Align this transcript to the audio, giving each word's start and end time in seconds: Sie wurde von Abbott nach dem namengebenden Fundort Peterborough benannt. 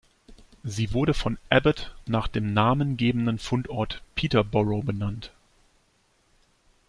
Sie 0.63 0.93
wurde 0.93 1.13
von 1.13 1.37
Abbott 1.51 1.93
nach 2.07 2.27
dem 2.27 2.53
namengebenden 2.55 3.37
Fundort 3.37 4.01
Peterborough 4.15 4.83
benannt. 4.83 5.31